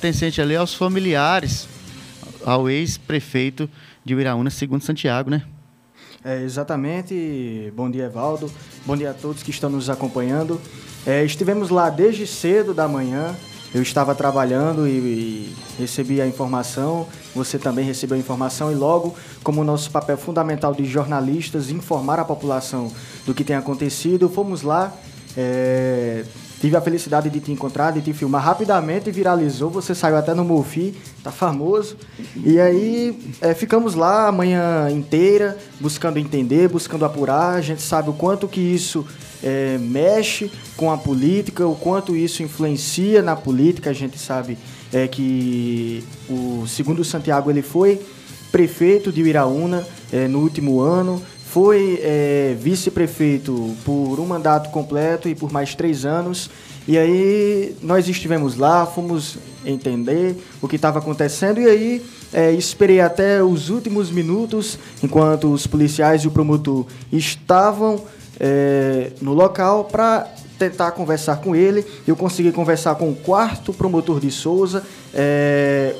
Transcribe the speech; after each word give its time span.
pertencente 0.00 0.40
ali 0.40 0.56
aos 0.56 0.72
familiares, 0.72 1.68
ao 2.42 2.70
ex-prefeito 2.70 3.68
de 4.02 4.14
Uiraúna, 4.14 4.48
segundo 4.48 4.82
Santiago, 4.82 5.28
né? 5.28 5.42
É, 6.24 6.42
exatamente. 6.42 7.70
Bom 7.76 7.90
dia, 7.90 8.06
Evaldo. 8.06 8.50
Bom 8.86 8.96
dia 8.96 9.10
a 9.10 9.14
todos 9.14 9.42
que 9.42 9.50
estão 9.50 9.68
nos 9.68 9.90
acompanhando. 9.90 10.58
É, 11.06 11.22
estivemos 11.22 11.68
lá 11.68 11.90
desde 11.90 12.26
cedo 12.26 12.72
da 12.72 12.88
manhã. 12.88 13.36
Eu 13.74 13.82
estava 13.82 14.14
trabalhando 14.14 14.88
e, 14.88 14.90
e, 14.90 15.56
recebi 15.78 16.18
a 16.20 16.26
informação, 16.26 17.06
você 17.34 17.56
também 17.58 17.84
recebeu 17.84 18.16
a 18.16 18.18
informação, 18.18 18.72
e 18.72 18.74
logo, 18.74 19.14
como 19.44 19.62
nosso 19.62 19.92
papel 19.92 20.18
fundamental 20.18 20.74
de 20.74 20.84
jornalistas, 20.84 21.70
informar 21.70 22.18
a 22.18 22.24
população 22.24 22.90
do 23.24 23.32
que 23.32 23.44
tem 23.44 23.54
acontecido, 23.54 24.28
fomos 24.28 24.62
lá. 24.62 24.92
É, 25.36 26.24
Tive 26.60 26.76
a 26.76 26.80
felicidade 26.82 27.30
de 27.30 27.40
te 27.40 27.50
encontrar, 27.50 27.90
de 27.90 28.02
te 28.02 28.12
filmar 28.12 28.44
rapidamente, 28.44 29.10
viralizou, 29.10 29.70
você 29.70 29.94
saiu 29.94 30.14
até 30.18 30.34
no 30.34 30.44
Mofi, 30.44 30.94
tá 31.24 31.32
famoso. 31.32 31.96
E 32.36 32.60
aí 32.60 33.18
é, 33.40 33.54
ficamos 33.54 33.94
lá 33.94 34.28
a 34.28 34.32
manhã 34.32 34.90
inteira, 34.90 35.56
buscando 35.80 36.18
entender, 36.18 36.68
buscando 36.68 37.06
apurar. 37.06 37.54
A 37.54 37.62
gente 37.62 37.80
sabe 37.80 38.10
o 38.10 38.12
quanto 38.12 38.46
que 38.46 38.60
isso 38.60 39.06
é, 39.42 39.78
mexe 39.78 40.52
com 40.76 40.92
a 40.92 40.98
política, 40.98 41.66
o 41.66 41.74
quanto 41.74 42.14
isso 42.14 42.42
influencia 42.42 43.22
na 43.22 43.34
política. 43.34 43.88
A 43.88 43.94
gente 43.94 44.18
sabe 44.18 44.58
é, 44.92 45.08
que 45.08 46.04
o 46.28 46.66
segundo 46.68 47.02
Santiago 47.02 47.50
ele 47.50 47.62
foi 47.62 47.98
prefeito 48.52 49.10
de 49.10 49.22
Iraúna 49.22 49.86
é, 50.12 50.28
no 50.28 50.40
último 50.40 50.80
ano, 50.80 51.22
foi 51.50 51.98
é, 52.00 52.56
vice-prefeito 52.60 53.74
por 53.84 54.20
um 54.20 54.26
mandato 54.26 54.70
completo 54.70 55.28
e 55.28 55.34
por 55.34 55.52
mais 55.52 55.74
três 55.74 56.04
anos. 56.04 56.48
E 56.86 56.96
aí 56.96 57.76
nós 57.82 58.08
estivemos 58.08 58.56
lá, 58.56 58.86
fomos 58.86 59.36
entender 59.66 60.36
o 60.62 60.68
que 60.68 60.76
estava 60.76 61.00
acontecendo 61.00 61.60
e 61.60 61.66
aí 61.66 62.06
é, 62.32 62.52
esperei 62.52 63.00
até 63.00 63.42
os 63.42 63.68
últimos 63.68 64.12
minutos, 64.12 64.78
enquanto 65.02 65.52
os 65.52 65.66
policiais 65.66 66.22
e 66.22 66.28
o 66.28 66.30
promotor 66.30 66.86
estavam 67.12 68.00
é, 68.38 69.10
no 69.20 69.34
local 69.34 69.84
para 69.84 70.28
tentar 70.56 70.92
conversar 70.92 71.40
com 71.40 71.56
ele. 71.56 71.84
Eu 72.06 72.14
consegui 72.14 72.52
conversar 72.52 72.94
com 72.94 73.10
o 73.10 73.16
quarto 73.16 73.72
promotor 73.72 74.20
de 74.20 74.30
Souza, 74.30 74.84
é, 75.12 75.96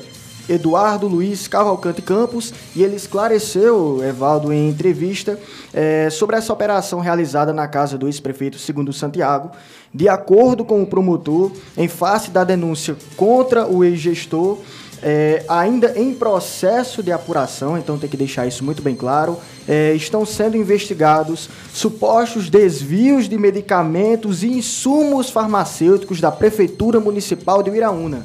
Eduardo 0.51 1.07
Luiz 1.07 1.47
Cavalcante 1.47 2.01
Campos 2.01 2.53
e 2.75 2.83
ele 2.83 2.95
esclareceu, 2.95 4.03
Evaldo, 4.03 4.51
em 4.51 4.69
entrevista, 4.69 5.39
é, 5.73 6.09
sobre 6.09 6.35
essa 6.35 6.51
operação 6.51 6.99
realizada 6.99 7.53
na 7.53 7.67
casa 7.67 7.97
do 7.97 8.07
ex-prefeito 8.07 8.59
segundo 8.59 8.91
Santiago. 8.91 9.51
De 9.93 10.09
acordo 10.09 10.65
com 10.65 10.81
o 10.81 10.87
promotor, 10.87 11.51
em 11.77 11.87
face 11.87 12.31
da 12.31 12.43
denúncia 12.43 12.95
contra 13.15 13.65
o 13.65 13.83
ex-gestor, 13.83 14.57
é, 15.03 15.43
ainda 15.47 15.97
em 15.97 16.13
processo 16.13 17.01
de 17.01 17.11
apuração, 17.11 17.77
então 17.77 17.97
tem 17.97 18.09
que 18.09 18.17
deixar 18.17 18.45
isso 18.45 18.63
muito 18.63 18.81
bem 18.81 18.95
claro, 18.95 19.37
é, 19.67 19.93
estão 19.93 20.25
sendo 20.25 20.55
investigados 20.55 21.49
supostos 21.73 22.49
desvios 22.49 23.27
de 23.27 23.37
medicamentos 23.37 24.43
e 24.43 24.47
insumos 24.47 25.29
farmacêuticos 25.29 26.21
da 26.21 26.31
Prefeitura 26.31 26.99
Municipal 26.99 27.63
de 27.63 27.71
Iraúna. 27.71 28.23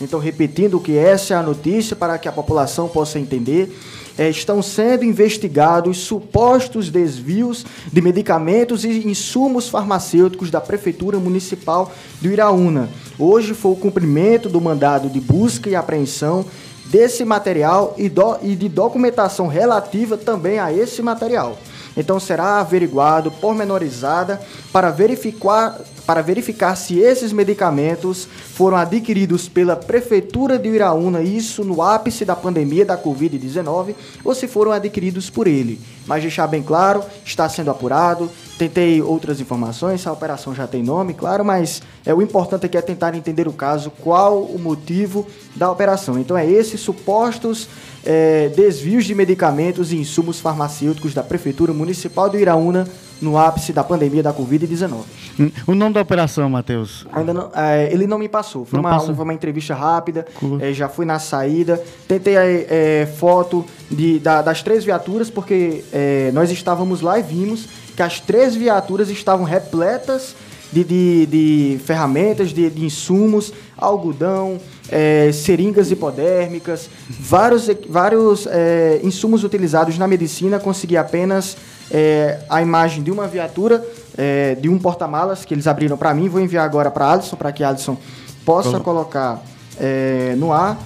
Então, 0.00 0.20
repetindo 0.20 0.78
que 0.78 0.96
essa 0.96 1.34
é 1.34 1.36
a 1.36 1.42
notícia 1.42 1.96
para 1.96 2.18
que 2.18 2.28
a 2.28 2.32
população 2.32 2.88
possa 2.88 3.18
entender, 3.18 3.74
é, 4.18 4.28
estão 4.30 4.62
sendo 4.62 5.04
investigados 5.04 5.98
supostos 5.98 6.90
desvios 6.90 7.64
de 7.92 8.00
medicamentos 8.00 8.84
e 8.84 9.06
insumos 9.06 9.68
farmacêuticos 9.68 10.50
da 10.50 10.60
Prefeitura 10.60 11.18
Municipal 11.18 11.92
do 12.20 12.28
Iraúna. 12.28 12.88
Hoje 13.18 13.54
foi 13.54 13.72
o 13.72 13.76
cumprimento 13.76 14.48
do 14.48 14.60
mandado 14.60 15.08
de 15.08 15.20
busca 15.20 15.68
e 15.68 15.74
apreensão 15.74 16.44
desse 16.86 17.24
material 17.24 17.94
e, 17.98 18.08
do, 18.08 18.38
e 18.42 18.54
de 18.54 18.68
documentação 18.68 19.48
relativa 19.48 20.16
também 20.16 20.58
a 20.58 20.72
esse 20.72 21.02
material. 21.02 21.58
Então 21.96 22.20
será 22.20 22.60
averiguado 22.60 23.30
pormenorizada 23.30 24.40
para 24.72 24.90
verificar 24.90 25.78
para 26.06 26.22
verificar 26.22 26.76
se 26.76 27.00
esses 27.00 27.32
medicamentos 27.32 28.28
foram 28.54 28.76
adquiridos 28.76 29.48
pela 29.48 29.74
Prefeitura 29.74 30.56
de 30.56 30.68
Iraúna, 30.68 31.20
isso 31.20 31.64
no 31.64 31.82
ápice 31.82 32.24
da 32.24 32.36
pandemia 32.36 32.86
da 32.86 32.96
Covid-19, 32.96 33.94
ou 34.24 34.34
se 34.34 34.46
foram 34.46 34.70
adquiridos 34.70 35.28
por 35.28 35.48
ele. 35.48 35.80
Mas 36.06 36.22
deixar 36.22 36.46
bem 36.46 36.62
claro, 36.62 37.02
está 37.24 37.48
sendo 37.48 37.70
apurado. 37.70 38.30
Tentei 38.56 39.02
outras 39.02 39.40
informações, 39.40 40.06
a 40.06 40.12
operação 40.12 40.54
já 40.54 40.66
tem 40.66 40.82
nome, 40.82 41.12
claro, 41.12 41.44
mas 41.44 41.82
é 42.06 42.14
o 42.14 42.22
importante 42.22 42.64
aqui 42.64 42.78
é 42.78 42.82
tentar 42.82 43.14
entender 43.14 43.48
o 43.48 43.52
caso, 43.52 43.90
qual 43.90 44.40
o 44.42 44.58
motivo 44.58 45.26
da 45.56 45.70
operação. 45.70 46.18
Então 46.18 46.38
é 46.38 46.48
esses 46.48 46.80
supostos 46.80 47.68
é, 48.04 48.48
desvios 48.50 49.04
de 49.04 49.14
medicamentos 49.14 49.92
e 49.92 49.96
insumos 49.96 50.38
farmacêuticos 50.38 51.12
da 51.12 51.24
Prefeitura 51.24 51.74
Municipal 51.74 52.30
de 52.30 52.38
Iraúna 52.38 52.86
no 53.20 53.38
ápice 53.38 53.72
da 53.72 53.82
pandemia 53.82 54.22
da 54.22 54.32
Covid-19. 54.32 55.04
Hum, 55.38 55.50
o 55.66 55.74
nome 55.74 55.94
da 55.94 56.00
operação, 56.00 56.48
Matheus? 56.48 57.06
Ainda 57.12 57.32
não, 57.32 57.50
é, 57.54 57.92
ele 57.92 58.06
não 58.06 58.18
me 58.18 58.28
passou. 58.28 58.64
Foi, 58.64 58.78
uma, 58.78 58.90
passou. 58.90 59.14
uma 59.14 59.34
entrevista 59.34 59.74
rápida, 59.74 60.26
é, 60.60 60.72
já 60.72 60.88
fui 60.88 61.04
na 61.04 61.18
saída. 61.18 61.82
Tentei 62.06 62.36
é, 62.36 63.08
foto 63.18 63.64
de, 63.90 64.18
da, 64.18 64.42
das 64.42 64.62
três 64.62 64.84
viaturas, 64.84 65.30
porque 65.30 65.84
é, 65.92 66.30
nós 66.32 66.50
estávamos 66.50 67.00
lá 67.00 67.18
e 67.18 67.22
vimos 67.22 67.68
que 67.94 68.02
as 68.02 68.20
três 68.20 68.54
viaturas 68.54 69.08
estavam 69.08 69.44
repletas 69.44 70.34
de, 70.76 70.84
de, 70.84 71.26
de 71.26 71.78
ferramentas, 71.84 72.50
de, 72.50 72.68
de, 72.68 72.84
insumos, 72.84 73.52
algodão, 73.76 74.58
é, 74.90 75.30
seringas 75.32 75.90
hipodérmicas, 75.90 76.90
vários, 77.08 77.68
vários 77.88 78.46
é, 78.46 79.00
insumos 79.02 79.44
utilizados 79.44 79.96
na 79.96 80.06
medicina. 80.06 80.58
Consegui 80.58 80.96
apenas 80.96 81.56
é, 81.90 82.40
a 82.50 82.60
imagem 82.60 83.02
de 83.02 83.10
uma 83.10 83.26
viatura, 83.26 83.86
é, 84.18 84.54
de 84.56 84.68
um 84.68 84.78
porta-malas 84.78 85.44
que 85.44 85.54
eles 85.54 85.66
abriram 85.66 85.96
para 85.96 86.12
mim. 86.12 86.28
Vou 86.28 86.40
enviar 86.40 86.64
agora 86.64 86.90
para 86.90 87.10
Alisson, 87.10 87.36
para 87.36 87.52
que 87.52 87.64
Alisson 87.64 87.96
possa 88.44 88.78
colocar 88.80 89.42
é, 89.78 90.34
no 90.36 90.52
ar. 90.52 90.78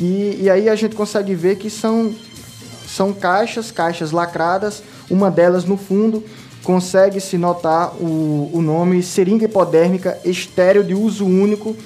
E, 0.00 0.38
e 0.42 0.50
aí 0.50 0.68
a 0.68 0.76
gente 0.76 0.94
consegue 0.94 1.34
ver 1.34 1.56
que 1.56 1.70
são, 1.70 2.14
são 2.86 3.12
caixas, 3.12 3.70
caixas 3.70 4.12
lacradas, 4.12 4.82
uma 5.10 5.30
delas 5.30 5.64
no 5.64 5.76
fundo 5.78 6.22
consegue-se 6.62 7.38
notar 7.38 7.94
o, 7.94 8.50
o 8.52 8.60
nome 8.60 9.02
seringa 9.02 9.44
hipodérmica 9.44 10.18
estéreo 10.24 10.84
de 10.84 10.94
uso 10.94 11.24
único 11.24 11.76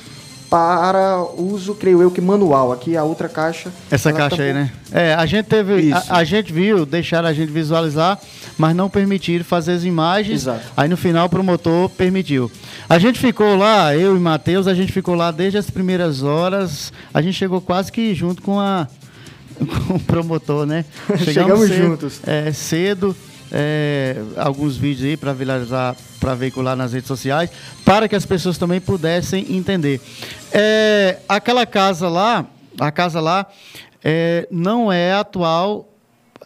para 0.53 1.25
uso, 1.38 1.75
creio 1.75 2.03
eu, 2.03 2.10
que 2.10 2.21
manual. 2.21 2.72
Aqui 2.72 2.94
a 2.94 3.03
outra 3.03 3.27
caixa. 3.27 3.72
Essa 3.91 4.12
caixa 4.12 4.37
tá 4.37 4.43
aí, 4.43 4.53
né? 4.53 4.71
É, 4.93 5.15
a 5.15 5.25
gente 5.25 5.47
teve. 5.47 5.91
A, 5.94 6.05
a, 6.10 6.25
gente 6.25 6.53
viu, 6.53 6.84
deixaram 6.84 7.27
a 7.27 7.33
gente 7.33 7.50
visualizar, 7.50 8.21
mas 8.59 8.77
não 8.77 8.91
permitiram 8.91 9.43
fazer 9.47 9.72
as 9.72 9.84
imagens. 9.84 10.43
Exato. 10.43 10.60
Aí 10.77 10.91
no 10.91 10.97
final 10.99 11.25
o 11.25 11.31
promotor 11.31 11.89
permitiu. 11.89 12.53
A 12.87 12.99
gente 12.99 13.19
ficou 13.19 13.56
lá, 13.56 13.97
eu 13.97 14.15
e 14.15 14.21
Matheus, 14.21 14.66
a 14.66 14.75
gente 14.75 14.93
ficou 14.93 15.15
lá 15.15 15.31
desde 15.31 15.56
as 15.56 15.71
primeiras 15.71 16.22
horas. 16.22 16.93
A 17.15 17.22
gente 17.22 17.34
chegou 17.34 17.59
quase 17.62 17.91
que 17.91 18.15
junto 18.15 18.43
com 18.43 18.60
a. 18.60 18.87
Com 19.87 19.94
o 19.94 20.00
promotor, 20.00 20.66
né? 20.66 20.84
Chegamos, 21.19 21.25
Chegamos 21.25 21.69
cedo, 21.69 21.83
juntos. 21.83 22.21
É, 22.27 22.53
cedo 22.53 23.16
é, 23.53 24.17
alguns 24.37 24.77
vídeos 24.77 25.07
aí 25.07 25.17
para 25.17 25.35
viralizar, 25.35 25.95
para 26.19 26.35
veicular 26.35 26.75
nas 26.75 26.95
redes 26.95 27.07
sociais, 27.07 27.51
para 27.85 28.09
que 28.09 28.17
as 28.17 28.25
pessoas 28.25 28.57
também 28.57 28.81
pudessem 28.81 29.55
entender. 29.55 30.01
É, 30.51 31.19
aquela 31.29 31.67
casa 31.67 32.09
lá, 32.09 32.47
a 32.81 32.91
casa 32.91 33.21
lá, 33.21 33.47
é, 34.03 34.49
não 34.51 34.91
é 34.91 35.13
atual 35.13 35.89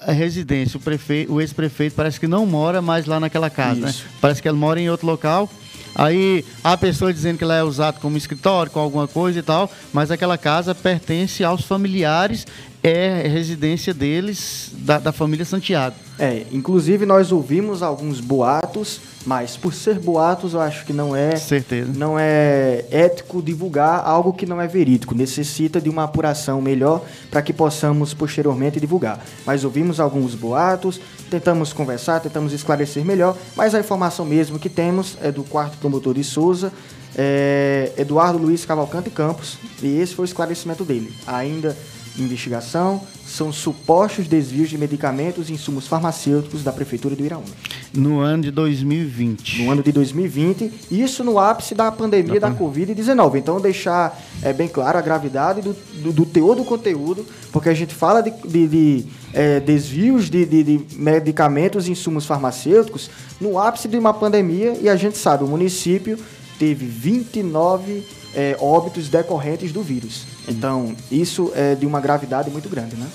residência. 0.00 0.76
O, 0.76 0.80
prefeito, 0.80 1.32
o 1.32 1.40
ex-prefeito 1.40 1.94
parece 1.94 2.18
que 2.18 2.26
não 2.26 2.44
mora 2.44 2.82
mais 2.82 3.06
lá 3.06 3.20
naquela 3.20 3.48
casa, 3.48 3.80
né? 3.80 3.94
Parece 4.20 4.42
que 4.42 4.48
ele 4.48 4.58
mora 4.58 4.80
em 4.80 4.90
outro 4.90 5.06
local. 5.06 5.48
Aí 5.94 6.44
há 6.62 6.76
pessoas 6.76 7.14
dizendo 7.14 7.38
que 7.38 7.44
ela 7.44 7.54
é 7.54 7.62
usada 7.62 7.98
como 8.00 8.18
escritório, 8.18 8.70
com 8.70 8.78
alguma 8.78 9.08
coisa 9.08 9.38
e 9.38 9.42
tal, 9.42 9.70
mas 9.94 10.10
aquela 10.10 10.36
casa 10.36 10.74
pertence 10.74 11.42
aos 11.42 11.64
familiares 11.64 12.46
é 12.88 13.26
residência 13.26 13.92
deles, 13.92 14.70
da, 14.72 14.98
da 14.98 15.12
família 15.12 15.44
Santiago. 15.44 15.96
É, 16.18 16.46
inclusive 16.50 17.04
nós 17.04 17.30
ouvimos 17.30 17.82
alguns 17.82 18.20
boatos, 18.20 19.00
mas 19.26 19.56
por 19.56 19.74
ser 19.74 19.98
boatos 19.98 20.54
eu 20.54 20.60
acho 20.60 20.86
que 20.86 20.92
não 20.92 21.14
é 21.14 21.36
certeza. 21.36 21.92
não 21.94 22.18
é 22.18 22.86
ético 22.90 23.42
divulgar 23.42 24.02
algo 24.04 24.32
que 24.32 24.46
não 24.46 24.60
é 24.60 24.66
verídico. 24.66 25.14
Necessita 25.14 25.80
de 25.80 25.90
uma 25.90 26.04
apuração 26.04 26.62
melhor 26.62 27.04
para 27.30 27.42
que 27.42 27.52
possamos 27.52 28.14
posteriormente 28.14 28.80
divulgar. 28.80 29.22
Mas 29.44 29.64
ouvimos 29.64 30.00
alguns 30.00 30.34
boatos 30.34 31.00
tentamos 31.28 31.72
conversar 31.72 32.20
tentamos 32.20 32.52
esclarecer 32.52 33.04
melhor 33.04 33.36
mas 33.56 33.74
a 33.74 33.80
informação 33.80 34.24
mesmo 34.24 34.60
que 34.60 34.68
temos 34.68 35.18
é 35.20 35.32
do 35.32 35.42
quarto 35.42 35.76
promotor 35.78 36.14
de 36.14 36.22
Souza 36.22 36.72
é 37.16 37.92
Eduardo 37.96 38.38
Luiz 38.38 38.64
Cavalcante 38.64 39.10
Campos 39.10 39.58
e 39.82 39.98
esse 39.98 40.14
foi 40.14 40.24
o 40.24 40.26
esclarecimento 40.26 40.84
dele. 40.84 41.12
Ainda 41.26 41.76
investigação 42.18 43.00
são 43.26 43.52
supostos 43.52 44.28
desvios 44.28 44.70
de 44.70 44.78
medicamentos 44.78 45.50
e 45.50 45.52
insumos 45.52 45.86
farmacêuticos 45.86 46.62
da 46.62 46.72
Prefeitura 46.72 47.14
do 47.14 47.24
Iraúna. 47.24 47.46
No 47.92 48.20
ano 48.20 48.44
de 48.44 48.50
2020. 48.50 49.62
No 49.62 49.70
ano 49.70 49.82
de 49.82 49.92
2020, 49.92 50.72
isso 50.90 51.24
no 51.24 51.38
ápice 51.38 51.74
da 51.74 51.90
pandemia 51.90 52.40
da, 52.40 52.48
da 52.48 52.54
Covid-19. 52.54 53.36
Então, 53.36 53.60
deixar 53.60 54.18
é, 54.42 54.52
bem 54.52 54.68
claro 54.68 54.98
a 54.98 55.02
gravidade 55.02 55.60
do, 55.60 55.76
do, 56.02 56.12
do, 56.12 56.26
teor 56.26 56.54
do 56.54 56.64
conteúdo, 56.64 57.26
porque 57.52 57.68
a 57.68 57.74
gente 57.74 57.94
fala 57.94 58.22
de, 58.22 58.30
de, 58.46 58.68
de 58.68 59.06
é, 59.32 59.60
desvios 59.60 60.30
de, 60.30 60.46
de, 60.46 60.62
de 60.62 60.86
medicamentos 60.96 61.88
e 61.88 61.92
insumos 61.92 62.26
farmacêuticos 62.26 63.10
no 63.40 63.58
ápice 63.58 63.88
de 63.88 63.98
uma 63.98 64.14
pandemia 64.14 64.76
e 64.80 64.88
a 64.88 64.96
gente 64.96 65.18
sabe, 65.18 65.44
o 65.44 65.46
município 65.46 66.18
teve 66.58 66.86
29 66.86 68.02
é, 68.36 68.54
óbitos 68.60 69.08
decorrentes 69.08 69.72
do 69.72 69.82
vírus. 69.82 70.26
Então, 70.46 70.94
isso 71.10 71.50
é 71.56 71.74
de 71.74 71.86
uma 71.86 72.00
gravidade 72.00 72.50
muito 72.50 72.68
grande, 72.68 72.94
né? 72.94 73.08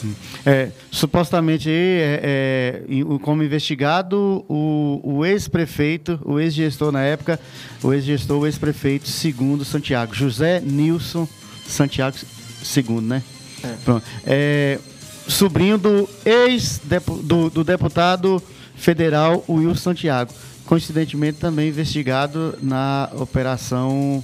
É, 0.44 0.70
supostamente, 0.90 1.70
é, 1.70 2.82
é, 2.90 3.20
como 3.22 3.44
investigado, 3.44 4.44
o, 4.50 5.24
ex-prefeito, 5.24 6.20
o 6.26 6.40
ex-gestor 6.40 6.92
na 6.92 7.04
época, 7.04 7.40
o 7.84 7.94
ex-gestor, 7.94 8.40
o 8.40 8.48
ex-prefeito 8.48 9.08
segundo 9.08 9.64
Santiago, 9.64 10.16
José 10.16 10.60
Nilson 10.60 11.28
Santiago 11.68 12.18
segundo, 12.64 13.08
né? 13.08 13.22
É. 13.64 13.76
Pronto. 13.86 14.04
É, 14.26 14.80
sobrinho 15.28 15.78
do 15.78 16.10
ex 16.26 16.82
do, 17.24 17.50
do 17.50 17.64
deputado 17.64 18.42
federal 18.76 19.44
Wilson 19.48 19.76
Santiago, 19.76 20.34
coincidentemente 20.66 21.38
também 21.38 21.70
investigado 21.70 22.58
na 22.62 23.10
operação 23.14 24.24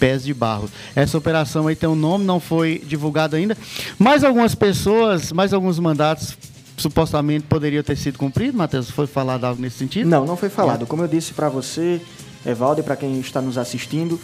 Pés 0.00 0.24
de 0.24 0.32
Barros. 0.32 0.70
Essa 0.96 1.18
operação 1.18 1.68
aí 1.68 1.76
tem 1.76 1.88
um 1.88 1.94
nome, 1.94 2.24
não 2.24 2.40
foi 2.40 2.82
divulgado 2.84 3.36
ainda. 3.36 3.56
Mais 3.98 4.24
algumas 4.24 4.54
pessoas, 4.54 5.30
mais 5.30 5.52
alguns 5.52 5.78
mandatos 5.78 6.36
supostamente 6.78 7.44
poderiam 7.44 7.82
ter 7.82 7.96
sido 7.96 8.18
cumpridos, 8.18 8.54
Matheus? 8.54 8.90
Foi 8.90 9.06
falado 9.06 9.44
algo 9.44 9.60
nesse 9.60 9.76
sentido? 9.76 10.08
Não, 10.08 10.24
não 10.24 10.36
foi 10.36 10.48
falado. 10.48 10.86
Como 10.86 11.02
eu 11.02 11.08
disse 11.08 11.34
para 11.34 11.50
você, 11.50 12.00
Evaldo, 12.44 12.80
e 12.80 12.82
para 12.82 12.96
quem 12.96 13.20
está 13.20 13.42
nos 13.42 13.58
assistindo, 13.58 14.18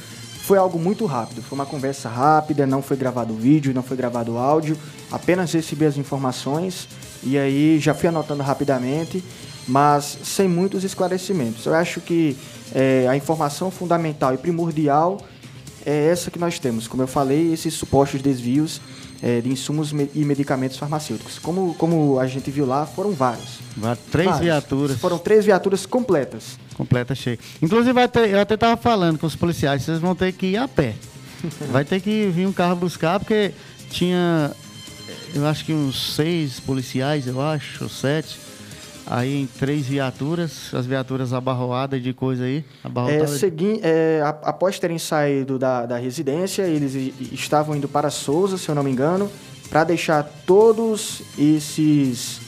foi 0.46 0.56
algo 0.56 0.78
muito 0.78 1.04
rápido. 1.04 1.42
Foi 1.42 1.58
uma 1.58 1.66
conversa 1.66 2.08
rápida, 2.08 2.66
não 2.66 2.80
foi 2.80 2.96
gravado 2.96 3.34
vídeo, 3.34 3.74
não 3.74 3.82
foi 3.82 3.96
gravado 3.96 4.38
áudio. 4.38 4.78
Apenas 5.12 5.52
recebi 5.52 5.84
as 5.84 5.98
informações 5.98 6.88
e 7.22 7.36
aí 7.36 7.78
já 7.78 7.92
fui 7.92 8.08
anotando 8.08 8.42
rapidamente, 8.42 9.22
mas 9.68 10.18
sem 10.24 10.48
muitos 10.48 10.84
esclarecimentos. 10.84 11.66
Eu 11.66 11.74
acho 11.74 12.00
que 12.00 12.36
é, 12.74 13.06
a 13.08 13.16
informação 13.16 13.70
fundamental 13.70 14.32
e 14.32 14.38
primordial 14.38 15.20
é 15.86 16.08
essa 16.08 16.30
que 16.30 16.38
nós 16.38 16.58
temos. 16.58 16.88
Como 16.88 17.02
eu 17.02 17.06
falei, 17.06 17.52
esses 17.52 17.72
supostos 17.72 18.20
desvios 18.20 18.80
é, 19.22 19.40
de 19.40 19.48
insumos 19.48 19.92
e 19.92 20.24
medicamentos 20.24 20.76
farmacêuticos. 20.76 21.38
Como, 21.38 21.74
como 21.74 22.18
a 22.18 22.26
gente 22.26 22.50
viu 22.50 22.66
lá, 22.66 22.84
foram 22.84 23.12
vários. 23.12 23.60
Três 24.10 24.26
vários. 24.28 24.44
viaturas. 24.44 24.98
Foram 24.98 25.18
três 25.18 25.44
viaturas 25.44 25.86
completas. 25.86 26.58
Completas, 26.74 27.16
cheio. 27.16 27.38
Inclusive, 27.62 27.98
eu 28.30 28.40
até 28.40 28.54
estava 28.54 28.76
falando 28.76 29.18
com 29.18 29.26
os 29.26 29.36
policiais, 29.36 29.82
vocês 29.82 30.00
vão 30.00 30.14
ter 30.14 30.32
que 30.32 30.46
ir 30.46 30.56
a 30.56 30.66
pé. 30.66 30.94
Vai 31.70 31.84
ter 31.84 32.00
que 32.00 32.28
vir 32.34 32.46
um 32.46 32.52
carro 32.52 32.76
buscar, 32.76 33.20
porque 33.20 33.52
tinha, 33.90 34.50
eu 35.34 35.46
acho 35.46 35.64
que 35.64 35.72
uns 35.72 36.14
seis 36.14 36.58
policiais, 36.58 37.26
eu 37.26 37.40
acho, 37.40 37.84
ou 37.84 37.90
sete 37.90 38.45
aí 39.06 39.42
em 39.42 39.46
três 39.46 39.86
viaturas, 39.86 40.74
as 40.74 40.84
viaturas 40.84 41.32
abarroadas 41.32 42.02
de 42.02 42.12
coisa 42.12 42.44
aí. 42.44 42.64
É, 43.08 43.26
segui, 43.26 43.80
é, 43.82 44.20
após 44.42 44.78
terem 44.78 44.98
saído 44.98 45.58
da, 45.58 45.86
da 45.86 45.96
residência, 45.96 46.62
eles 46.62 46.94
estavam 47.32 47.76
indo 47.76 47.88
para 47.88 48.10
Souza, 48.10 48.58
se 48.58 48.68
eu 48.68 48.74
não 48.74 48.82
me 48.82 48.90
engano, 48.90 49.30
para 49.70 49.84
deixar 49.84 50.24
todos 50.44 51.22
esses, 51.38 52.40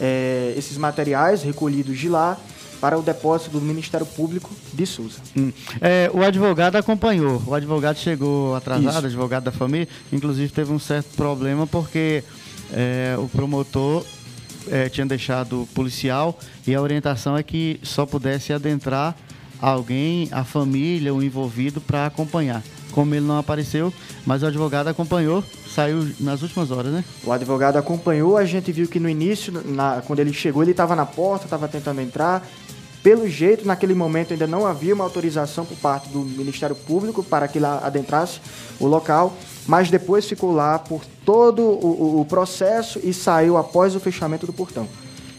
é, 0.00 0.54
esses 0.56 0.78
materiais 0.78 1.42
recolhidos 1.42 1.98
de 1.98 2.08
lá 2.08 2.38
para 2.80 2.98
o 2.98 3.02
depósito 3.02 3.50
do 3.50 3.60
Ministério 3.62 4.06
Público 4.06 4.50
de 4.72 4.84
Souza. 4.86 5.18
Hum. 5.36 5.50
É, 5.80 6.10
o 6.12 6.22
advogado 6.22 6.76
acompanhou, 6.76 7.42
o 7.46 7.54
advogado 7.54 7.96
chegou 7.96 8.54
atrasado, 8.54 8.98
Isso. 8.98 9.06
advogado 9.06 9.44
da 9.44 9.52
família, 9.52 9.88
inclusive 10.12 10.52
teve 10.52 10.70
um 10.70 10.78
certo 10.78 11.16
problema 11.16 11.66
porque 11.66 12.22
é, 12.72 13.16
o 13.18 13.26
promotor 13.26 14.04
é, 14.70 14.88
tinha 14.88 15.06
deixado 15.06 15.68
policial 15.74 16.38
e 16.66 16.74
a 16.74 16.80
orientação 16.80 17.36
é 17.36 17.42
que 17.42 17.78
só 17.82 18.06
pudesse 18.06 18.52
adentrar 18.52 19.16
alguém, 19.60 20.28
a 20.30 20.44
família, 20.44 21.14
o 21.14 21.22
envolvido 21.22 21.80
para 21.80 22.06
acompanhar. 22.06 22.62
Como 22.92 23.12
ele 23.12 23.26
não 23.26 23.38
apareceu, 23.38 23.92
mas 24.24 24.42
o 24.42 24.46
advogado 24.46 24.86
acompanhou, 24.86 25.42
saiu 25.74 26.08
nas 26.20 26.42
últimas 26.42 26.70
horas, 26.70 26.92
né? 26.92 27.04
O 27.24 27.32
advogado 27.32 27.76
acompanhou, 27.76 28.36
a 28.36 28.44
gente 28.44 28.70
viu 28.70 28.86
que 28.86 29.00
no 29.00 29.08
início, 29.08 29.52
na, 29.64 30.00
quando 30.06 30.20
ele 30.20 30.32
chegou, 30.32 30.62
ele 30.62 30.70
estava 30.70 30.94
na 30.94 31.04
porta, 31.04 31.46
estava 31.46 31.66
tentando 31.66 32.00
entrar. 32.00 32.46
Pelo 33.02 33.28
jeito, 33.28 33.66
naquele 33.66 33.94
momento 33.94 34.32
ainda 34.32 34.46
não 34.46 34.64
havia 34.64 34.94
uma 34.94 35.04
autorização 35.04 35.64
por 35.64 35.76
parte 35.76 36.08
do 36.08 36.20
Ministério 36.20 36.76
Público 36.76 37.22
para 37.22 37.48
que 37.48 37.58
ele 37.58 37.66
adentrasse 37.66 38.40
o 38.78 38.86
local 38.86 39.36
mas 39.66 39.90
depois 39.90 40.26
ficou 40.26 40.52
lá 40.52 40.78
por 40.78 41.02
todo 41.24 41.62
o, 41.62 42.20
o 42.20 42.24
processo 42.24 43.00
e 43.02 43.12
saiu 43.12 43.56
após 43.56 43.94
o 43.94 44.00
fechamento 44.00 44.46
do 44.46 44.52
portão. 44.52 44.88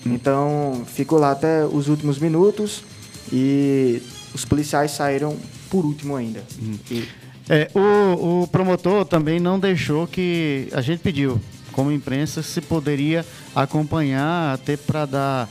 Hum. 0.05 0.13
Então 0.13 0.83
ficou 0.85 1.19
lá 1.19 1.31
até 1.31 1.65
os 1.65 1.87
últimos 1.87 2.19
minutos 2.19 2.83
e 3.31 4.01
os 4.33 4.45
policiais 4.45 4.91
saíram 4.91 5.37
por 5.69 5.85
último 5.85 6.15
ainda. 6.15 6.43
Hum. 6.61 6.77
E... 6.89 7.07
É, 7.47 7.69
o, 7.75 8.43
o 8.43 8.47
promotor 8.47 9.05
também 9.05 9.39
não 9.39 9.59
deixou 9.59 10.07
que 10.07 10.67
a 10.73 10.81
gente 10.81 10.99
pediu, 10.99 11.39
como 11.71 11.91
imprensa, 11.91 12.41
se 12.41 12.59
poderia 12.59 13.23
acompanhar 13.55 14.55
até 14.55 14.75
para 14.75 15.05
dar 15.05 15.49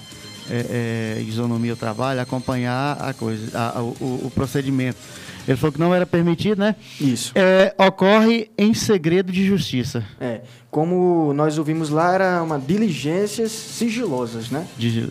é, 0.51 1.17
é, 1.19 1.23
isonomia 1.23 1.73
ao 1.73 1.77
trabalho, 1.77 2.21
acompanhar 2.21 2.97
a 3.01 3.15
coisa, 3.15 3.57
a, 3.57 3.81
o, 3.81 4.23
o 4.25 4.33
procedimento. 4.35 4.99
Ele 5.47 5.57
falou 5.57 5.73
que 5.73 5.81
não 5.81 5.95
era 5.95 6.07
permitido, 6.07 6.59
né? 6.59 6.75
Isso. 7.01 7.33
É, 7.35 7.75
ocorre 7.79 8.51
em 8.57 8.73
segredo 8.73 9.31
de 9.31 9.45
justiça. 9.45 10.05
É. 10.21 10.41
Como 10.71 11.33
nós 11.35 11.59
ouvimos 11.59 11.91
lá, 11.91 12.15
era 12.15 12.43
uma 12.43 12.59
diligências 12.59 13.53
sigilosas, 13.53 14.51
né? 14.51 14.67
Digi 14.77 15.09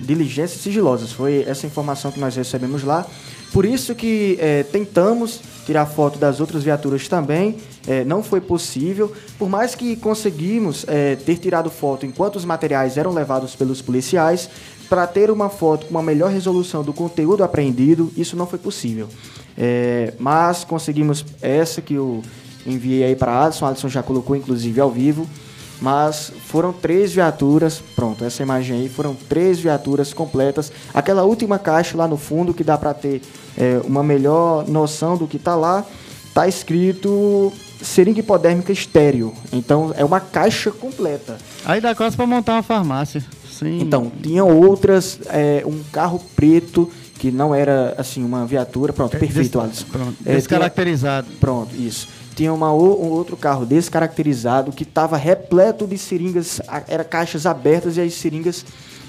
Diligências 0.00 0.60
sigilosas. 0.60 1.12
Foi 1.12 1.44
essa 1.46 1.66
informação 1.66 2.10
que 2.10 2.18
nós 2.18 2.34
recebemos 2.36 2.82
lá. 2.82 3.06
Por 3.52 3.64
isso 3.64 3.94
que 3.94 4.38
é, 4.40 4.62
tentamos 4.62 5.40
tirar 5.64 5.86
foto 5.86 6.18
das 6.18 6.40
outras 6.40 6.64
viaturas 6.64 7.06
também. 7.06 7.56
É, 7.86 8.04
não 8.04 8.22
foi 8.22 8.40
possível. 8.40 9.12
Por 9.38 9.48
mais 9.48 9.74
que 9.74 9.94
conseguimos 9.96 10.84
é, 10.88 11.16
ter 11.16 11.36
tirado 11.36 11.70
foto 11.70 12.06
enquanto 12.06 12.36
os 12.36 12.44
materiais 12.44 12.96
eram 12.96 13.12
levados 13.12 13.54
pelos 13.54 13.82
policiais, 13.82 14.48
para 14.88 15.06
ter 15.06 15.30
uma 15.30 15.48
foto 15.48 15.86
com 15.86 15.90
uma 15.90 16.02
melhor 16.02 16.30
resolução 16.30 16.82
do 16.82 16.92
conteúdo 16.92 17.44
apreendido, 17.44 18.12
isso 18.16 18.36
não 18.36 18.46
foi 18.46 18.58
possível. 18.58 19.08
É, 19.56 20.14
mas 20.18 20.64
conseguimos 20.64 21.24
essa 21.40 21.80
que 21.80 21.94
eu 21.94 22.22
enviei 22.66 23.04
aí 23.04 23.16
para 23.16 23.44
Alisson, 23.44 23.66
Alisson 23.66 23.88
já 23.88 24.02
colocou 24.02 24.34
inclusive 24.34 24.80
ao 24.80 24.90
vivo. 24.90 25.26
Mas 25.80 26.32
foram 26.46 26.72
três 26.72 27.12
viaturas, 27.12 27.82
pronto, 27.96 28.24
essa 28.24 28.42
imagem 28.42 28.80
aí, 28.80 28.88
foram 28.88 29.14
três 29.14 29.58
viaturas 29.58 30.14
completas. 30.14 30.72
Aquela 30.94 31.24
última 31.24 31.58
caixa 31.58 31.96
lá 31.96 32.06
no 32.06 32.16
fundo 32.16 32.54
que 32.54 32.64
dá 32.64 32.78
para 32.78 32.94
ter 32.94 33.20
é, 33.56 33.80
uma 33.84 34.02
melhor 34.02 34.66
noção 34.68 35.16
do 35.16 35.26
que 35.26 35.36
está 35.36 35.54
lá, 35.54 35.84
tá 36.32 36.46
escrito 36.48 37.52
seringa 37.82 38.20
hipodérmica 38.20 38.72
estéreo. 38.72 39.34
Então 39.52 39.92
é 39.96 40.04
uma 40.04 40.20
caixa 40.20 40.70
completa. 40.70 41.36
Aí 41.64 41.80
dá 41.80 41.94
quase 41.94 42.16
para 42.16 42.26
montar 42.26 42.54
uma 42.54 42.62
farmácia. 42.62 43.22
Sim. 43.50 43.80
Então, 43.80 44.10
tinha 44.20 44.44
outras, 44.44 45.20
é, 45.26 45.62
um 45.64 45.80
carro 45.92 46.20
preto 46.34 46.90
que 47.24 47.30
não 47.30 47.54
era 47.54 47.94
assim 47.96 48.22
uma 48.22 48.44
viatura, 48.44 48.92
pronto, 48.92 49.16
é, 49.16 49.18
perfeito, 49.18 49.58
Alisson. 49.58 49.86
Pronto, 49.90 50.14
é, 50.26 50.34
descaracterizado. 50.34 51.26
Tinha, 51.26 51.38
pronto, 51.40 51.74
isso. 51.74 52.06
Tinha 52.36 52.52
uma, 52.52 52.70
um 52.70 53.08
outro 53.08 53.34
carro 53.34 53.64
descaracterizado 53.64 54.70
que 54.70 54.82
estava 54.82 55.16
repleto 55.16 55.86
de 55.86 55.96
seringas, 55.96 56.60
era 56.86 57.02
caixas 57.02 57.46
abertas 57.46 57.96
e 57.96 58.02
as 58.02 58.12
seringas 58.12 58.62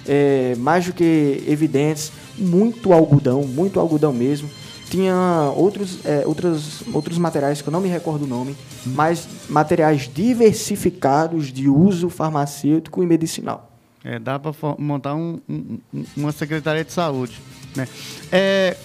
é, 0.07 0.55
mais 0.57 0.85
do 0.85 0.93
que 0.93 1.43
evidentes, 1.45 2.09
muito 2.37 2.93
algodão, 2.93 3.41
muito 3.41 3.81
algodão 3.81 4.13
mesmo. 4.13 4.49
Tinha 4.89 5.51
outros, 5.53 5.99
é, 6.05 6.23
outros, 6.25 6.83
outros 6.93 7.17
materiais 7.17 7.61
que 7.61 7.67
eu 7.67 7.71
não 7.73 7.81
me 7.81 7.89
recordo 7.89 8.23
o 8.23 8.27
nome, 8.27 8.51
hum. 8.87 8.93
mas 8.95 9.27
materiais 9.49 10.09
diversificados 10.13 11.51
de 11.51 11.67
uso 11.67 12.07
farmacêutico 12.07 13.03
e 13.03 13.05
medicinal. 13.05 13.73
É, 14.05 14.19
dá 14.19 14.39
para 14.39 14.53
montar 14.77 15.15
um, 15.15 15.41
um, 15.49 15.79
uma 16.15 16.31
secretaria 16.31 16.85
de 16.85 16.93
saúde. 16.93 17.41
Né? 17.75 17.87
É, 18.31 18.77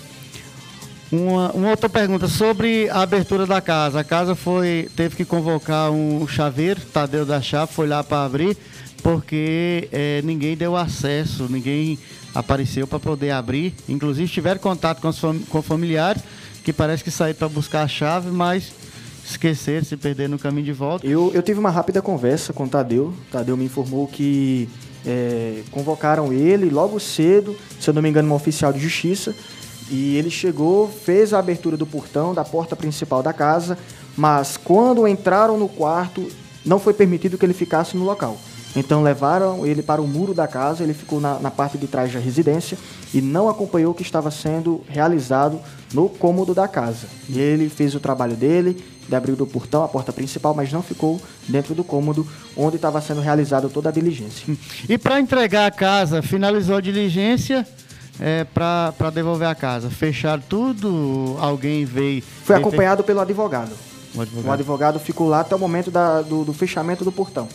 uma, 1.10 1.50
uma, 1.52 1.70
outra 1.70 1.88
pergunta 1.88 2.28
sobre 2.28 2.88
a 2.88 3.02
abertura 3.02 3.46
da 3.46 3.60
casa. 3.60 4.00
A 4.00 4.04
casa 4.04 4.34
foi 4.34 4.88
teve 4.94 5.16
que 5.16 5.24
convocar 5.24 5.90
um 5.90 6.26
chaveiro, 6.26 6.80
Tadeu 6.92 7.26
da 7.26 7.40
Chave, 7.40 7.72
foi 7.72 7.88
lá 7.88 8.04
para 8.04 8.24
abrir, 8.24 8.56
porque 9.02 9.88
é, 9.90 10.22
ninguém 10.22 10.56
deu 10.56 10.76
acesso, 10.76 11.46
ninguém 11.50 11.98
apareceu 12.34 12.86
para 12.86 13.00
poder 13.00 13.30
abrir. 13.30 13.74
Inclusive 13.88 14.28
tiveram 14.28 14.60
contato 14.60 15.00
com, 15.00 15.08
os 15.08 15.18
fam 15.18 15.38
com 15.48 15.60
familiares, 15.62 16.22
que 16.62 16.72
parece 16.72 17.02
que 17.02 17.10
saíram 17.10 17.38
para 17.38 17.48
buscar 17.48 17.82
a 17.82 17.88
chave, 17.88 18.30
mas 18.30 18.72
esquecer, 19.24 19.84
se 19.84 19.96
perder 19.96 20.28
no 20.28 20.38
caminho 20.38 20.64
de 20.64 20.72
volta. 20.72 21.06
Eu, 21.06 21.30
eu 21.34 21.42
tive 21.42 21.58
uma 21.58 21.70
rápida 21.70 22.00
conversa 22.02 22.52
com 22.52 22.64
o 22.64 22.68
Tadeu. 22.68 23.14
Tadeu 23.30 23.56
me 23.56 23.64
informou 23.64 24.06
que 24.06 24.68
é, 25.06 25.62
convocaram 25.70 26.32
ele 26.32 26.70
logo 26.70 26.98
cedo, 26.98 27.56
se 27.78 27.88
eu 27.88 27.94
não 27.94 28.02
me 28.02 28.08
engano, 28.08 28.30
um 28.30 28.34
oficial 28.34 28.72
de 28.72 28.78
justiça, 28.78 29.34
e 29.90 30.16
ele 30.16 30.30
chegou, 30.30 30.88
fez 30.88 31.34
a 31.34 31.38
abertura 31.38 31.76
do 31.76 31.86
portão 31.86 32.32
da 32.32 32.44
porta 32.44 32.76
principal 32.76 33.22
da 33.22 33.32
casa, 33.32 33.76
mas 34.16 34.56
quando 34.56 35.06
entraram 35.08 35.58
no 35.58 35.68
quarto, 35.68 36.28
não 36.64 36.78
foi 36.78 36.94
permitido 36.94 37.36
que 37.38 37.44
ele 37.44 37.54
ficasse 37.54 37.96
no 37.96 38.04
local. 38.04 38.38
Então 38.74 39.02
levaram 39.02 39.66
ele 39.66 39.82
para 39.82 40.00
o 40.00 40.06
muro 40.06 40.32
da 40.32 40.46
casa, 40.46 40.84
ele 40.84 40.94
ficou 40.94 41.20
na, 41.20 41.38
na, 41.38 41.50
parte 41.50 41.76
de 41.76 41.86
trás 41.86 42.12
da 42.12 42.20
residência 42.20 42.78
e 43.12 43.20
não 43.20 43.48
acompanhou 43.48 43.92
o 43.92 43.94
que 43.94 44.02
estava 44.02 44.30
sendo 44.30 44.82
realizado 44.88 45.60
no 45.92 46.08
cômodo 46.08 46.54
da 46.54 46.68
casa. 46.68 47.08
E 47.28 47.38
ele 47.38 47.68
fez 47.68 47.94
o 47.94 48.00
trabalho 48.00 48.36
dele, 48.36 48.82
de 49.08 49.16
abrir 49.16 49.32
o 49.32 49.46
portão, 49.46 49.82
a 49.82 49.88
porta 49.88 50.12
principal, 50.12 50.54
mas 50.54 50.72
não 50.72 50.82
ficou 50.82 51.20
dentro 51.48 51.74
do 51.74 51.82
cômodo 51.82 52.26
onde 52.56 52.76
estava 52.76 53.00
sendo 53.00 53.20
realizada 53.20 53.68
toda 53.68 53.88
a 53.88 53.92
diligência. 53.92 54.56
E 54.88 54.96
para 54.96 55.18
entregar 55.18 55.66
a 55.66 55.70
casa, 55.70 56.22
finalizou 56.22 56.76
a 56.76 56.80
diligência 56.80 57.66
é, 58.20 58.44
para 58.44 59.10
devolver 59.12 59.48
a 59.48 59.54
casa? 59.54 59.90
Fecharam 59.90 60.42
tudo? 60.48 61.36
Alguém 61.40 61.84
veio? 61.84 62.22
Foi 62.44 62.54
acompanhado 62.54 63.02
pelo 63.02 63.18
advogado. 63.18 63.72
O 64.14 64.20
advogado. 64.20 64.48
o 64.48 64.52
advogado 64.52 64.98
ficou 65.00 65.28
lá 65.28 65.40
até 65.40 65.54
o 65.54 65.58
momento 65.58 65.90
da, 65.90 66.22
do, 66.22 66.44
do 66.44 66.52
fechamento 66.52 67.04
do 67.04 67.10
portão. 67.12 67.48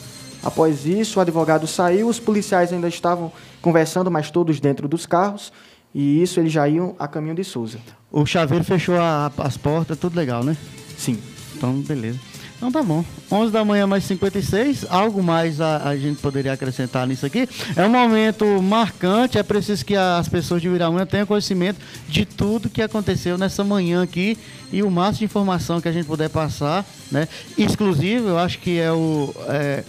Após 0.45 0.85
isso, 0.85 1.17
o 1.17 1.21
advogado 1.21 1.65
saiu, 1.65 2.07
os 2.07 2.19
policiais 2.19 2.71
ainda 2.71 2.87
estavam 2.87 3.31
conversando, 3.63 4.11
mas 4.11 4.29
todos 4.29 4.59
dentro 4.59 4.87
dos 4.87 5.07
carros. 5.07 5.51
E 5.93 6.21
isso 6.21 6.39
eles 6.39 6.51
já 6.51 6.69
iam 6.69 6.95
a 6.99 7.07
caminho 7.07 7.33
de 7.33 7.43
Souza. 7.43 7.79
O 8.11 8.25
chaveiro 8.25 8.63
fechou 8.63 8.95
a, 8.95 9.31
as 9.39 9.57
portas, 9.57 9.97
tudo 9.97 10.15
legal, 10.15 10.43
né? 10.43 10.55
Sim. 10.97 11.17
Então, 11.55 11.73
beleza. 11.81 12.19
Então 12.57 12.71
tá 12.71 12.81
bom. 12.83 13.03
11 13.31 13.51
da 13.51 13.65
manhã 13.65 13.85
mais 13.85 14.03
56, 14.05 14.85
algo 14.89 15.21
mais 15.21 15.59
a, 15.59 15.89
a, 15.89 15.97
gente 15.97 16.21
poderia 16.21 16.53
acrescentar 16.53 17.05
nisso 17.07 17.25
aqui. 17.25 17.47
É 17.75 17.85
um 17.85 17.89
momento 17.89 18.45
marcante, 18.61 19.37
é 19.37 19.43
preciso 19.43 19.85
que 19.85 19.95
as 19.95 20.29
pessoas 20.29 20.61
de 20.61 20.69
Viraúna 20.69 21.05
tenham 21.05 21.25
conhecimento 21.25 21.79
de 22.07 22.25
tudo 22.25 22.69
que 22.69 22.81
aconteceu 22.81 23.37
nessa 23.37 23.63
manhã 23.63 24.03
aqui 24.03 24.37
e 24.71 24.83
o 24.83 24.89
máximo 24.89 25.19
de 25.19 25.25
informação 25.25 25.81
que 25.81 25.87
a 25.87 25.91
gente 25.91 26.05
puder 26.05 26.29
passar, 26.29 26.85
né? 27.11 27.27
Exclusivo, 27.57 28.29
eu 28.29 28.37
acho 28.37 28.59
que 28.59 28.79
é 28.79 28.91
o... 28.91 29.33
É, 29.47 29.83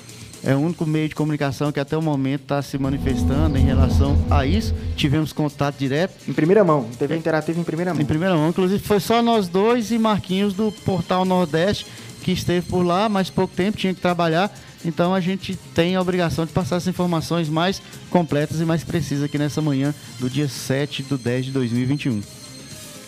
é 0.46 0.54
o 0.54 0.60
único 0.60 0.86
meio 0.86 1.08
de 1.08 1.14
comunicação 1.14 1.72
que 1.72 1.80
até 1.80 1.96
o 1.96 2.02
momento 2.02 2.42
está 2.42 2.62
se 2.62 2.78
manifestando 2.78 3.58
em 3.58 3.64
relação 3.64 4.16
a 4.30 4.46
isso. 4.46 4.72
Tivemos 4.96 5.32
contato 5.32 5.76
direto. 5.76 6.14
Em 6.28 6.32
primeira 6.32 6.62
mão, 6.62 6.88
TV 6.96 7.16
interativa 7.16 7.60
em 7.60 7.64
primeira 7.64 7.92
mão. 7.92 8.00
Em 8.00 8.06
primeira 8.06 8.34
mão. 8.36 8.48
Inclusive 8.48 8.80
foi 8.82 9.00
só 9.00 9.20
nós 9.20 9.48
dois 9.48 9.90
e 9.90 9.98
Marquinhos 9.98 10.54
do 10.54 10.70
Portal 10.70 11.24
Nordeste 11.24 11.86
que 12.22 12.32
esteve 12.32 12.66
por 12.66 12.82
lá, 12.82 13.08
mais 13.08 13.30
pouco 13.30 13.54
tempo, 13.54 13.78
tinha 13.78 13.94
que 13.94 14.00
trabalhar. 14.00 14.52
Então 14.84 15.14
a 15.14 15.20
gente 15.20 15.56
tem 15.74 15.94
a 15.94 16.00
obrigação 16.00 16.44
de 16.44 16.52
passar 16.52 16.76
as 16.76 16.86
informações 16.86 17.48
mais 17.48 17.80
completas 18.10 18.60
e 18.60 18.64
mais 18.64 18.82
precisas 18.82 19.24
aqui 19.24 19.38
nessa 19.38 19.62
manhã 19.62 19.94
do 20.18 20.28
dia 20.28 20.48
7 20.48 21.04
do 21.04 21.16
10 21.16 21.46
de 21.46 21.52
2021. 21.52 22.20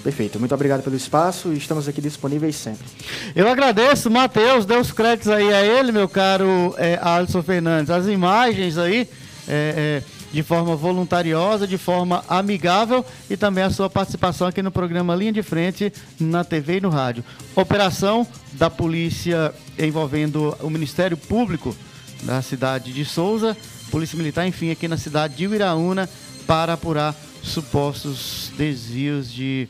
Perfeito. 0.08 0.40
Muito 0.40 0.54
obrigado 0.54 0.82
pelo 0.82 0.96
espaço 0.96 1.52
e 1.52 1.58
estamos 1.58 1.86
aqui 1.86 2.00
disponíveis 2.00 2.56
sempre. 2.56 2.86
Eu 3.36 3.46
agradeço, 3.46 4.10
Matheus, 4.10 4.64
dê 4.64 4.74
os 4.74 4.90
créditos 4.90 5.28
aí 5.28 5.52
a 5.52 5.62
ele, 5.62 5.92
meu 5.92 6.08
caro 6.08 6.74
é, 6.78 6.98
Alisson 7.02 7.42
Fernandes. 7.42 7.90
As 7.90 8.06
imagens 8.06 8.78
aí, 8.78 9.06
é, 9.46 10.00
é, 10.00 10.02
de 10.32 10.42
forma 10.42 10.74
voluntariosa, 10.74 11.66
de 11.66 11.76
forma 11.76 12.24
amigável 12.26 13.04
e 13.28 13.36
também 13.36 13.62
a 13.62 13.68
sua 13.68 13.90
participação 13.90 14.46
aqui 14.46 14.62
no 14.62 14.70
programa 14.70 15.14
Linha 15.14 15.30
de 15.30 15.42
Frente, 15.42 15.92
na 16.18 16.42
TV 16.42 16.78
e 16.78 16.80
no 16.80 16.88
rádio. 16.88 17.22
Operação 17.54 18.26
da 18.52 18.70
polícia 18.70 19.52
envolvendo 19.78 20.56
o 20.62 20.70
Ministério 20.70 21.18
Público 21.18 21.76
da 22.22 22.40
cidade 22.40 22.94
de 22.94 23.04
Souza, 23.04 23.54
Polícia 23.90 24.16
Militar, 24.16 24.48
enfim, 24.48 24.70
aqui 24.70 24.88
na 24.88 24.96
cidade 24.96 25.36
de 25.36 25.46
Uiraúna, 25.46 26.08
para 26.46 26.72
apurar 26.72 27.14
supostos 27.42 28.50
desvios 28.56 29.30
de 29.30 29.68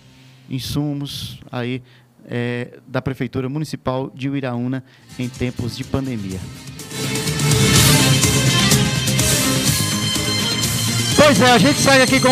insumos 0.49 1.41
aí 1.51 1.83
é, 2.27 2.79
da 2.87 3.01
Prefeitura 3.01 3.49
Municipal 3.49 4.11
de 4.15 4.29
Uiraúna 4.29 4.85
em 5.19 5.29
tempos 5.29 5.77
de 5.77 5.85
pandemia. 5.85 6.39
Pois 11.17 11.41
é, 11.43 11.51
a 11.51 11.59
gente 11.59 11.79
sai 11.81 12.01
aqui 12.01 12.21
com 12.21 12.27